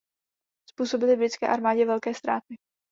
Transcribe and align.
Způsobili 0.69 1.15
britské 1.15 1.47
armádě 1.47 1.85
velké 1.85 2.13
ztráty. 2.13 2.55